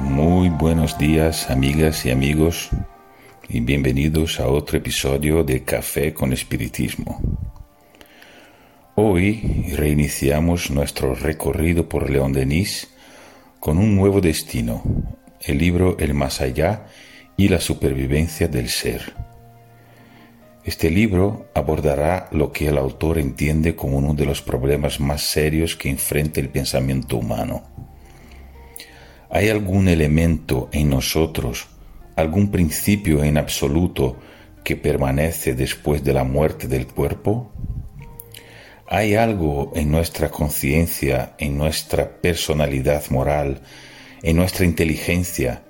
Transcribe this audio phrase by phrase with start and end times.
[0.00, 2.70] Muy buenos días amigas y amigos
[3.48, 7.20] y bienvenidos a otro episodio de Café con Espiritismo.
[8.94, 12.88] Hoy reiniciamos nuestro recorrido por León Denis
[13.60, 14.82] con un nuevo destino,
[15.40, 16.86] el libro El Más Allá
[17.36, 19.14] y la Supervivencia del Ser.
[20.64, 25.76] Este libro abordará lo que el autor entiende como uno de los problemas más serios
[25.76, 27.75] que enfrenta el pensamiento humano.
[29.28, 31.66] ¿Hay algún elemento en nosotros,
[32.14, 34.16] algún principio en absoluto
[34.62, 37.52] que permanece después de la muerte del cuerpo?
[38.88, 43.62] ¿Hay algo en nuestra conciencia, en nuestra personalidad moral,
[44.22, 45.64] en nuestra inteligencia,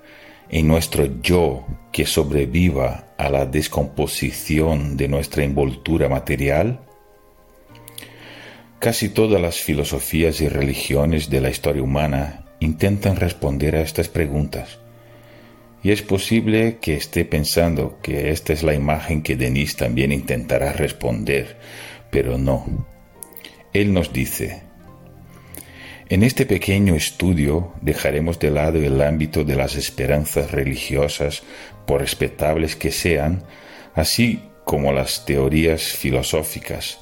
[0.49, 6.81] en nuestro yo que sobreviva a la descomposición de nuestra envoltura material?
[8.77, 14.79] Casi todas las filosofías y religiones de la historia humana intentan responder a estas preguntas.
[15.83, 20.73] Y es posible que esté pensando que esta es la imagen que Denis también intentará
[20.73, 21.57] responder,
[22.09, 22.87] pero no.
[23.73, 24.63] Él nos dice,
[26.09, 31.43] en este pequeño estudio dejaremos de lado el ámbito de las esperanzas religiosas,
[31.85, 33.43] por respetables que sean,
[33.93, 36.99] así como las teorías filosóficas,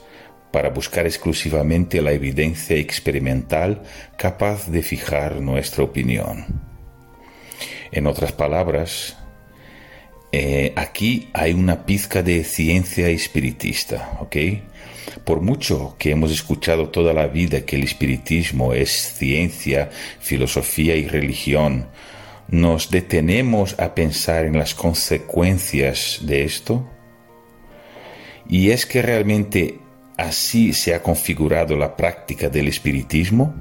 [0.56, 3.84] para buscar exclusivamente la evidencia experimental
[4.16, 6.46] capaz de fijar nuestra opinión.
[7.92, 9.18] En otras palabras,
[10.32, 14.38] eh, aquí hay una pizca de ciencia espiritista, ¿ok?
[15.26, 19.90] Por mucho que hemos escuchado toda la vida que el espiritismo es ciencia,
[20.22, 21.90] filosofía y religión,
[22.48, 26.90] ¿nos detenemos a pensar en las consecuencias de esto?
[28.48, 29.80] ¿Y es que realmente
[30.18, 33.54] así se ha configurado la práctica del espiritismo?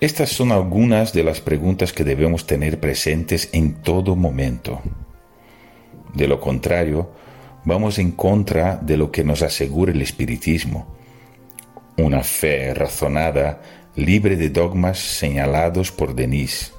[0.00, 4.82] Estas son algunas de las preguntas que debemos tener presentes en todo momento.
[6.12, 7.12] De lo contrario,
[7.64, 10.96] vamos en contra de lo que nos asegura el espiritismo.
[11.96, 13.62] Una fe razonada,
[13.94, 16.72] libre de dogmas señalados por Denis.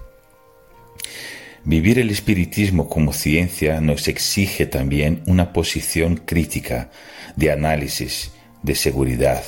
[1.66, 6.90] Vivir el espiritismo como ciencia nos exige también una posición crítica,
[7.38, 9.44] de análisis, de seguridad.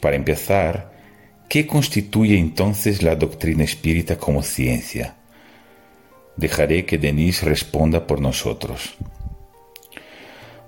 [0.00, 0.92] Para empezar,
[1.48, 5.16] ¿qué constituye entonces la doctrina espírita como ciencia?
[6.36, 8.94] Dejaré que Denis responda por nosotros.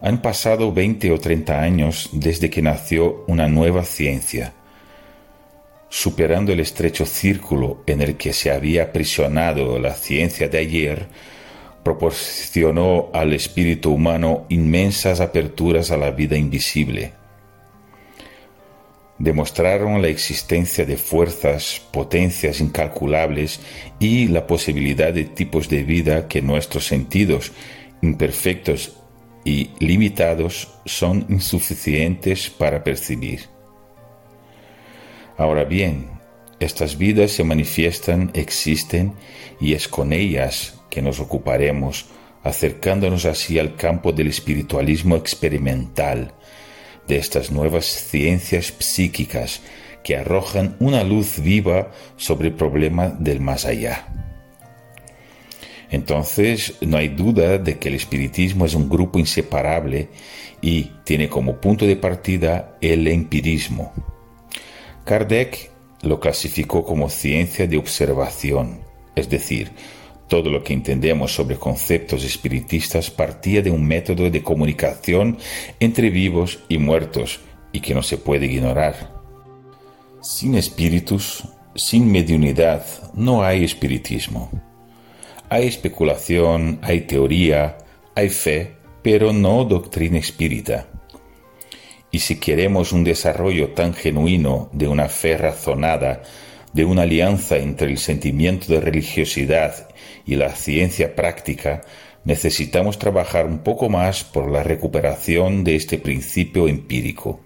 [0.01, 4.53] Han pasado 20 o 30 años desde que nació una nueva ciencia,
[5.93, 11.07] superando el estrecho círculo en el que se había aprisionado la ciencia de ayer,
[11.85, 17.13] proporcionó al espíritu humano inmensas aperturas a la vida invisible.
[19.19, 23.61] Demostraron la existencia de fuerzas, potencias incalculables
[24.01, 27.53] y la posibilidad de tipos de vida que nuestros sentidos,
[28.01, 28.97] imperfectos
[29.45, 33.53] y limitados son insuficientes para percibir.
[35.37, 36.11] Ahora bien,
[36.61, 39.15] estas vidas se manifiestan, existen
[39.61, 42.07] y es con ellas que nos ocuparemos,
[42.45, 46.35] acercándonos así al campo del espiritualismo experimental,
[47.09, 49.61] de estas nuevas ciencias psíquicas
[50.05, 54.07] que arrojan una luz viva sobre el problema del más allá.
[55.91, 60.09] Entonces, no hay duda de que el espiritismo es un grupo inseparable
[60.61, 63.93] y tiene como punto de partida el empirismo.
[65.05, 65.71] Kardec
[66.03, 68.81] lo clasificó como ciencia de observación,
[69.15, 69.73] es decir,
[70.29, 75.37] todo lo que entendemos sobre conceptos espiritistas partía de un método de comunicación
[75.79, 77.41] entre vivos y muertos
[77.71, 79.13] y que no se puede ignorar.
[80.23, 81.45] Sin espíritus,
[81.75, 84.51] sin mediunidad, no hay espiritismo.
[85.49, 87.77] Hay especulación, hay teoría,
[88.15, 90.87] hay fe, pero no doctrina espírita.
[92.13, 96.23] Y si queremos un desarrollo tan genuino de una fe razonada,
[96.75, 99.89] de una alianza entre el sentimiento de religiosidad
[100.27, 101.81] y la ciencia práctica,
[102.25, 107.41] necesitamos trabajar un poco más por la recuperación de este principio empírico.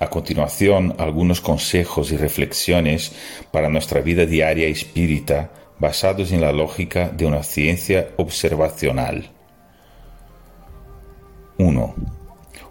[0.00, 3.12] A continuación, algunos consejos y reflexiones
[3.52, 9.30] para nuestra vida diaria espírita basados en la lógica de una ciencia observacional.
[11.58, 12.15] 1.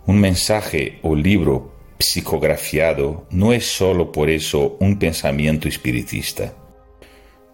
[0.07, 6.53] Un mensaje o libro psicografiado no es sólo por eso un pensamiento espiritista.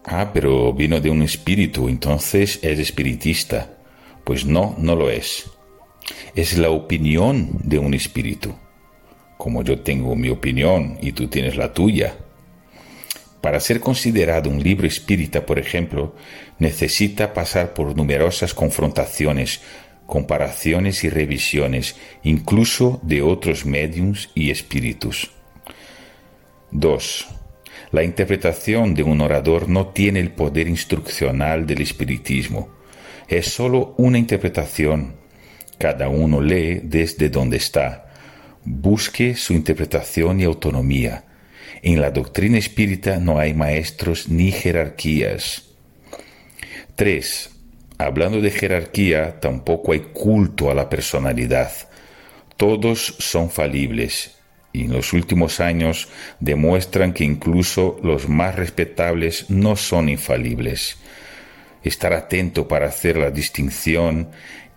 [0.04, 3.78] Ah, pero vino de un espíritu, entonces es espiritista.
[4.24, 5.50] Pues no, no lo es.
[6.34, 8.54] Es la opinión de un espíritu.
[9.38, 12.16] Como yo tengo mi opinión y tú tienes la tuya.
[13.40, 16.14] Para ser considerado un libro espírita, por ejemplo,
[16.58, 19.62] necesita pasar por numerosas confrontaciones,
[20.06, 25.30] comparaciones y revisiones, incluso de otros mediums y espíritus.
[26.70, 27.28] 2.
[27.92, 32.70] La interpretación de un orador no tiene el poder instruccional del espiritismo.
[33.28, 35.16] Es sólo una interpretación.
[35.78, 38.10] Cada uno lee desde donde está.
[38.64, 41.24] Busque su interpretación y autonomía.
[41.82, 45.64] En la doctrina espírita no hay maestros ni jerarquías.
[46.94, 47.51] 3.
[48.04, 51.70] Hablando de jerarquía, tampoco hay culto a la personalidad.
[52.56, 54.38] Todos son falibles
[54.72, 56.08] y en los últimos años
[56.40, 60.98] demuestran que incluso los más respetables no son infalibles.
[61.84, 64.30] Estar atento para hacer la distinción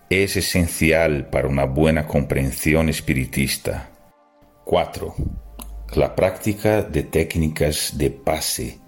[0.09, 3.89] es esencial para una buena comprensión espiritista.
[4.65, 5.15] 4.
[5.95, 8.79] La práctica de técnicas de pase,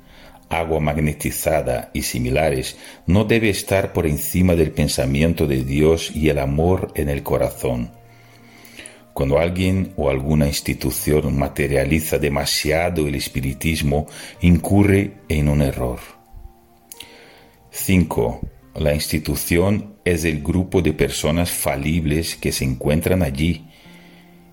[0.49, 6.39] agua magnetizada y similares no debe estar por encima del pensamiento de Dios y el
[6.39, 7.91] amor en el corazón.
[9.13, 14.05] Cuando alguien o alguna institución materializa demasiado el espiritismo,
[14.41, 15.99] incurre en un error.
[17.71, 18.41] 5.
[18.75, 23.65] La institución es el grupo de personas falibles que se encuentran allí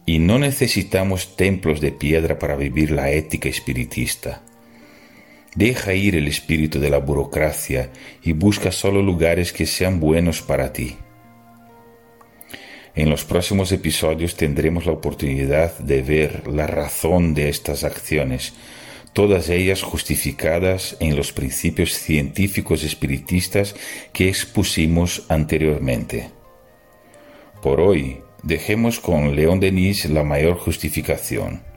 [0.07, 4.43] y no necesitamos templos de piedra para vivir la ética espiritista.
[5.55, 7.91] Deja ir el espíritu de la burocracia
[8.23, 10.97] y busca solo lugares que sean buenos para ti.
[12.97, 18.55] En los próximos episodios tendremos la oportunidad de ver la razón de estas acciones,
[19.13, 23.75] todas ellas justificadas en los principios científicos espiritistas
[24.13, 26.31] que expusimos anteriormente.
[27.63, 31.74] Por hoy, dejemos con León Denis la mayor justificación.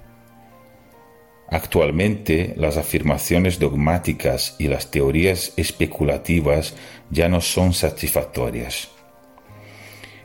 [1.50, 6.76] Actualmente las afirmaciones dogmáticas y las teorías especulativas
[7.10, 8.90] ya no son satisfactorias.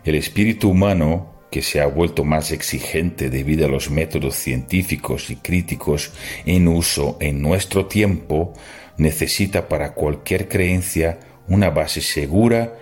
[0.05, 5.37] El espíritu humano, que se ha vuelto más exigente debido a los métodos científicos y
[5.37, 6.13] críticos
[6.45, 8.53] en uso en nuestro tiempo,
[8.97, 12.79] necesita para cualquier creencia una base segura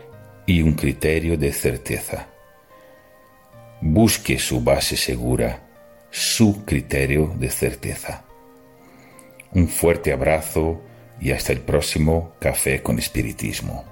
[0.47, 2.29] y un criterio de certeza.
[3.83, 5.69] Busque su base segura,
[6.11, 8.25] su criterio de certeza.
[9.53, 10.81] Un fuerte abrazo
[11.21, 13.85] y hasta el próximo Café con Espiritismo.